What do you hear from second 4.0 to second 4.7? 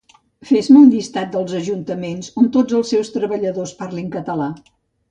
català